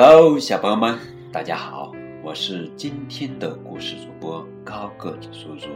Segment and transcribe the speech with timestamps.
[0.00, 0.96] Hello，小朋友们，
[1.32, 1.90] 大家好，
[2.22, 5.70] 我是今天的故事主播高个子叔叔，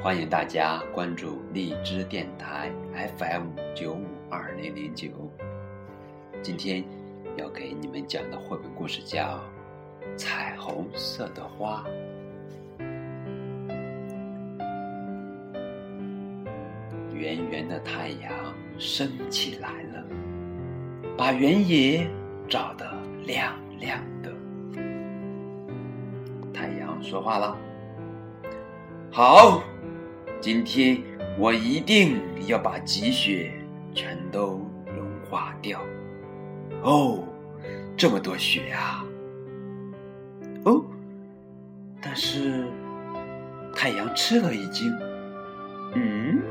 [0.00, 2.70] 欢迎大家关注荔枝电台
[3.18, 5.08] FM 九五二零零九。
[6.44, 6.84] 今天
[7.36, 9.40] 要给你们讲的绘本故事叫
[10.16, 11.84] 《彩虹色的花》。
[17.12, 18.30] 圆圆的太阳
[18.78, 20.04] 升起来了，
[21.16, 22.08] 把原野
[22.48, 22.88] 照得
[23.26, 24.32] 亮亮的。
[26.52, 27.56] 太阳说话了
[29.10, 29.62] ：“好，
[30.40, 31.02] 今天
[31.38, 33.52] 我一定要把积雪
[33.94, 35.80] 全都融化掉。”
[36.82, 37.24] 哦，
[37.96, 39.04] 这么多雪啊！
[40.64, 40.84] 哦，
[42.02, 42.66] 但是
[43.74, 44.92] 太阳吃了一惊，
[45.94, 46.42] 嗯。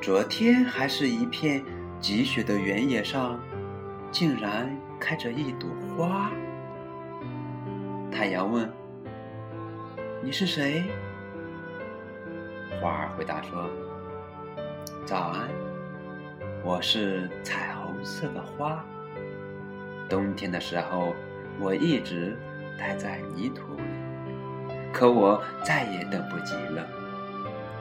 [0.00, 1.62] 昨天还是一片
[2.00, 3.38] 积雪的原野上，
[4.12, 6.30] 竟然开着一朵花。
[8.12, 8.70] 太阳问
[10.22, 10.84] ：“你是谁？”
[12.78, 13.68] 花儿回答说
[15.06, 15.48] ：“早安，
[16.62, 18.84] 我是彩虹色的花。
[20.08, 21.14] 冬天的时候，
[21.58, 22.36] 我一直
[22.78, 23.82] 待在泥土里，
[24.92, 26.86] 可我再也等不及了。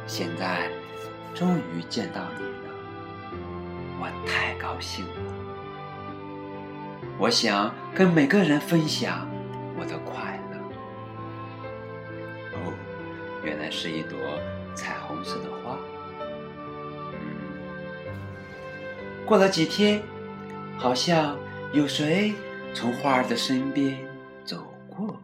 [0.07, 0.71] 现在。”
[1.33, 2.73] 终于见到你了，
[4.01, 5.30] 我太高兴了。
[7.21, 9.29] 我想跟每个人分享
[9.77, 10.57] 我的快乐。
[12.53, 12.73] 哦，
[13.43, 14.17] 原来是一朵
[14.73, 15.77] 彩虹色的花。
[17.13, 17.21] 嗯，
[19.23, 20.01] 过了几天，
[20.79, 21.37] 好像
[21.73, 22.33] 有谁
[22.73, 23.99] 从花儿的身边
[24.43, 25.15] 走过。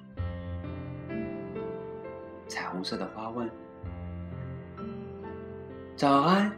[2.48, 3.50] 彩虹色的花问。
[5.95, 6.52] 早安，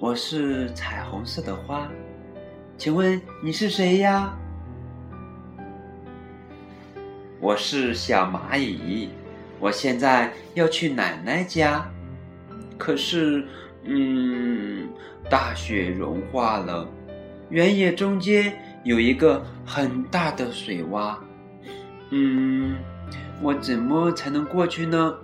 [0.00, 1.86] 我是彩虹色的花，
[2.78, 4.34] 请问你是谁呀？
[7.46, 9.08] 我是小蚂蚁，
[9.60, 11.88] 我现在要去奶奶家，
[12.76, 13.46] 可是，
[13.84, 14.88] 嗯，
[15.30, 16.88] 大雪融化了，
[17.48, 18.52] 原野中间
[18.82, 21.18] 有一个很大的水洼，
[22.10, 22.78] 嗯，
[23.40, 25.14] 我怎么才能过去呢？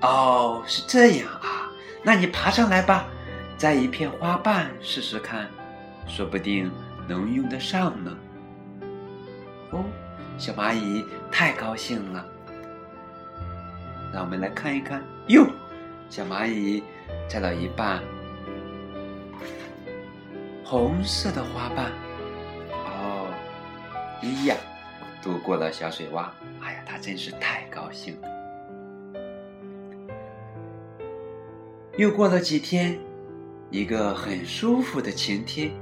[0.00, 1.70] 哦，是这样啊，
[2.02, 3.06] 那你爬上来吧，
[3.56, 5.48] 摘一片花瓣试试看，
[6.08, 6.72] 说不定
[7.06, 8.10] 能用得上呢。
[9.70, 9.84] 哦，
[10.38, 12.24] 小蚂蚁太高兴了，
[14.12, 15.02] 让我们来看一看。
[15.28, 15.46] 哟，
[16.08, 16.82] 小蚂蚁
[17.28, 18.02] 摘了一半
[20.64, 21.90] 红色的花瓣。
[22.72, 23.28] 哦，
[24.22, 24.56] 咿呀，
[25.22, 26.28] 度过了小水洼。
[26.60, 28.28] 哎呀，它真是太高兴了。
[31.96, 32.98] 又过了几天，
[33.70, 35.72] 一个很舒服的晴天，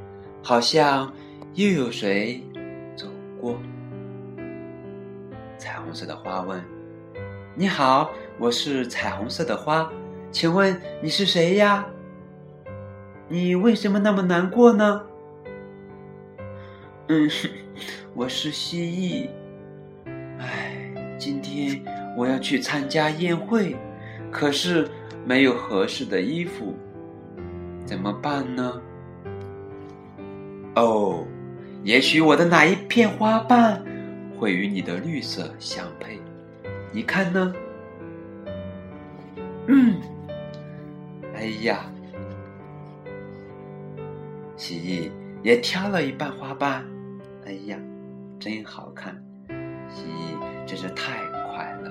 [0.43, 1.13] 好像
[1.55, 2.43] 又有谁
[2.97, 3.07] 走
[3.41, 3.59] 过。
[5.65, 6.63] 彩虹色的花问
[7.57, 9.91] ：“你好，我是彩虹色的花，
[10.31, 11.87] 请问你是谁呀？
[13.29, 15.01] 你为什么那么难过呢
[17.09, 17.31] ？”“嗯，
[18.13, 19.31] 我是蜥蜴。
[20.39, 21.83] 哎，今天
[22.15, 23.75] 我要去参加宴会，
[24.31, 24.87] 可是……”
[25.27, 26.75] 没有合适的衣服，
[27.87, 28.79] 怎么办呢？
[30.75, 31.25] 哦，
[31.83, 33.83] 也许我的哪一片花瓣
[34.45, 36.21] 会与你的绿色相配，
[36.93, 37.55] 你看呢？
[39.69, 39.99] 嗯，
[41.35, 41.87] 哎呀，
[44.55, 45.11] 蜥蜴
[45.43, 46.85] 也挑了一半花瓣，
[47.47, 47.79] 哎呀，
[48.39, 49.17] 真好看！
[49.89, 51.91] 蜥蜴真是太快乐。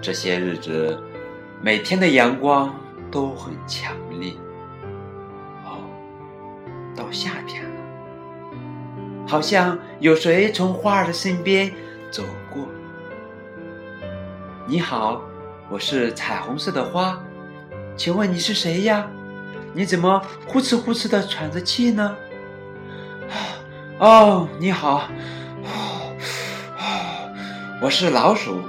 [0.00, 0.98] 这些日子。
[1.62, 2.74] 每天的阳光
[3.10, 3.94] 都很强
[9.36, 11.70] 好像有谁从花儿的身边
[12.10, 12.66] 走过。
[14.66, 15.20] 你好，
[15.68, 17.20] 我是彩虹色的花，
[17.98, 19.06] 请问你是谁呀？
[19.74, 22.16] 你怎么呼哧呼哧的喘着气呢？
[23.98, 25.06] 哦，你好，
[27.82, 28.62] 我是老鼠。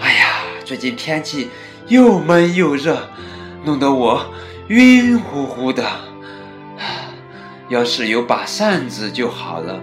[0.00, 0.26] 哎呀，
[0.64, 1.50] 最近天气。
[1.86, 3.08] 又闷又热，
[3.64, 4.26] 弄得我
[4.66, 5.88] 晕乎乎的。
[7.68, 9.80] 要是有把扇子就好了。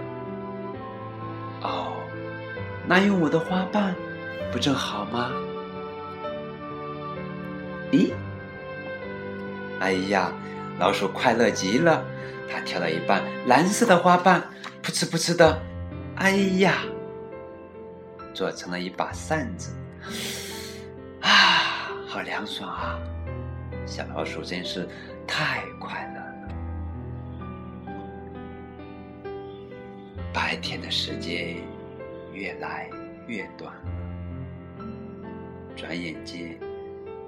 [2.88, 3.94] 那用我的花瓣
[4.50, 5.30] 不正好吗？
[7.92, 8.14] 咦，
[9.78, 10.32] 哎呀，
[10.78, 12.02] 老鼠快乐极了，
[12.50, 14.42] 它挑了一半蓝色的花瓣，
[14.82, 15.60] 噗呲噗呲的，
[16.16, 16.30] 哎
[16.60, 16.78] 呀，
[18.32, 19.74] 做成了一把扇子。
[21.20, 22.98] 啊好凉爽啊！
[23.84, 24.88] 小老鼠真是
[25.26, 26.48] 太快乐了。
[30.32, 31.56] 白天的时间
[32.38, 32.88] 越来
[33.26, 34.84] 越短了，
[35.74, 36.56] 转眼间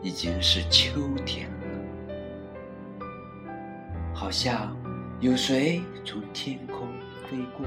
[0.01, 3.05] 已经是秋天了。
[4.15, 4.73] 好像
[5.19, 6.87] 有谁从天空
[7.29, 7.67] 飞过。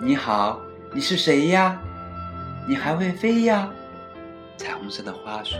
[0.00, 0.60] 你好，
[0.94, 1.76] 你是谁呀？
[2.68, 3.68] 你还会飞呀？
[4.56, 5.58] 彩虹色的花说：“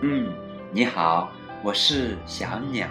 [0.00, 0.32] 嗯，
[0.72, 1.30] 你好，
[1.62, 2.88] 我是小鸟，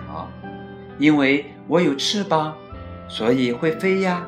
[0.99, 2.55] 因为我有翅膀。”
[3.09, 4.27] 所以会飞呀。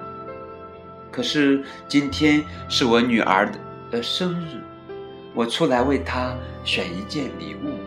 [1.11, 3.51] 可是今天是我女儿
[3.91, 4.63] 的生日，
[5.33, 7.77] 我出来为她选一件礼物。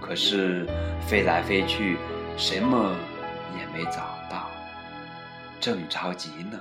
[0.00, 0.66] 可是
[1.06, 1.96] 飞来飞去，
[2.36, 2.96] 什么
[3.58, 4.48] 也没找到，
[5.60, 6.60] 正着急呢。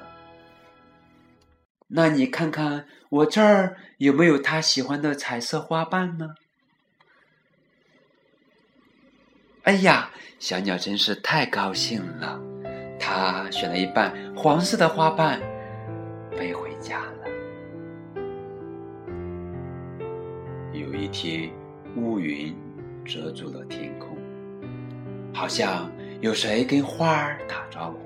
[1.88, 6.36] 那你看看我这儿有没有她喜欢的彩色花瓣呢？
[9.64, 12.40] 哎呀，小鸟真是太高兴了。
[13.00, 15.42] 它选了一瓣黄色的花瓣，
[16.40, 17.28] 飞回家了。
[20.72, 21.52] 有一天，
[21.98, 22.56] 乌云
[23.04, 24.18] 遮住了天空，
[25.34, 25.92] 好像
[26.22, 28.00] 有谁跟花儿打招呼：“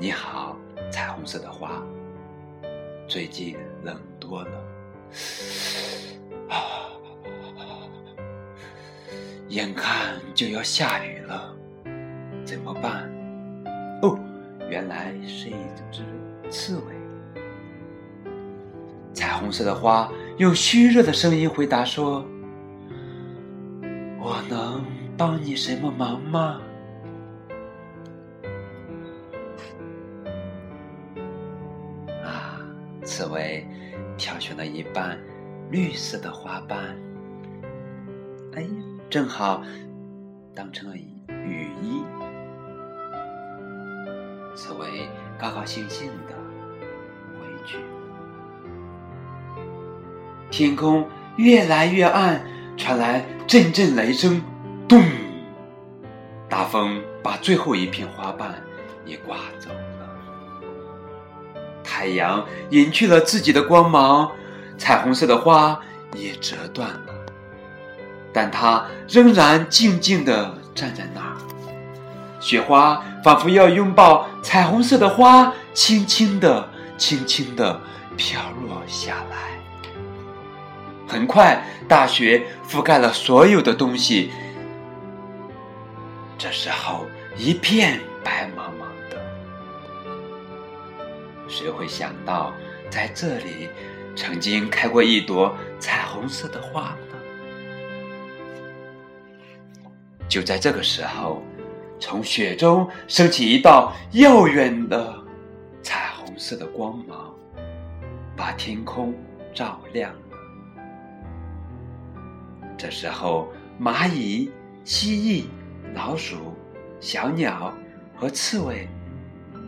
[0.00, 0.56] 你好，
[0.90, 1.82] 彩虹色的花，
[3.06, 4.64] 最近冷多了，
[6.48, 6.88] 啊，
[9.48, 11.54] 眼看就要下雨了，
[12.46, 13.12] 怎么办？”
[14.00, 14.18] 哦，
[14.70, 15.52] 原来是一
[15.92, 16.02] 只
[16.50, 16.82] 刺猬。
[19.12, 22.24] 彩虹色的花用虚弱的声音回答说
[24.18, 24.84] ：“我能
[25.16, 26.60] 帮你什么忙吗？”
[32.24, 32.60] 啊，
[33.04, 33.66] 刺猬
[34.16, 35.18] 挑选了一瓣
[35.70, 36.96] 绿色的花瓣，
[38.54, 38.68] 哎呀，
[39.08, 39.62] 正好
[40.54, 42.02] 当成了雨衣。
[44.56, 45.08] 刺猬
[45.40, 46.34] 高高兴兴的
[47.38, 47.78] 回去。
[50.50, 52.44] 天空越来越暗，
[52.76, 54.40] 传来阵阵雷声，
[54.88, 55.02] 咚！
[56.48, 58.54] 大风把最后一片花瓣
[59.04, 59.78] 也刮走了。
[61.82, 64.30] 太阳隐去了自己的光芒，
[64.78, 65.80] 彩虹色的花
[66.14, 67.14] 也折断了，
[68.32, 71.36] 但它仍然静静的站在那儿。
[72.44, 76.68] 雪花仿佛要拥抱彩虹色的花，轻轻地、
[76.98, 77.80] 轻轻地
[78.18, 78.38] 飘
[78.68, 79.58] 落下来。
[81.08, 84.30] 很快，大雪覆盖了所有的东西。
[86.36, 89.18] 这时候，一片白茫茫的。
[91.48, 92.52] 谁会想到，
[92.90, 93.70] 在这里
[94.14, 97.16] 曾经开过一朵彩虹色的花呢？
[100.28, 101.42] 就在这个时候。
[101.98, 105.14] 从雪中升起一道耀远的
[105.82, 107.34] 彩虹色的光芒，
[108.36, 109.14] 把天空
[109.54, 110.18] 照亮了。
[112.76, 113.48] 这时候，
[113.80, 114.50] 蚂蚁、
[114.84, 115.44] 蜥蜴、
[115.94, 116.36] 老鼠、
[117.00, 117.72] 小鸟
[118.16, 118.88] 和刺猬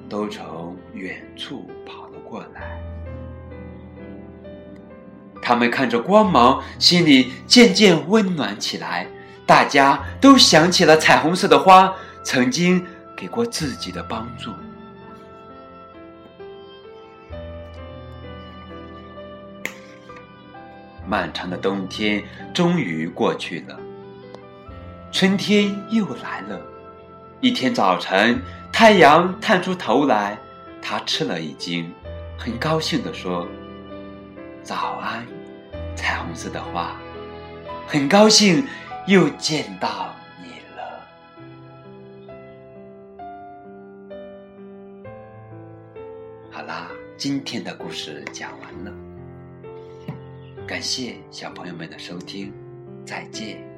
[0.09, 2.79] 都从远处跑了过来。
[5.41, 9.07] 他们看着光芒，心里渐渐温暖起来。
[9.47, 11.95] 大家都想起了彩虹色的花。
[12.27, 14.51] 曾经给过自己的帮助。
[21.07, 23.79] 漫长的冬天终于过去了，
[25.13, 26.61] 春天又来了。
[27.41, 28.43] 一天早晨，
[28.73, 30.37] 太阳探出头来，
[30.83, 31.95] 他吃了一惊，
[32.37, 33.47] 很高兴地说
[34.65, 35.25] ：“早安，
[35.95, 36.97] 彩虹色的花，
[37.87, 38.67] 很高兴
[39.07, 40.13] 又见到。”
[47.19, 48.93] 今天的故事讲完了，
[50.67, 52.53] 感谢小朋友们的收听，
[53.07, 53.76] 再见。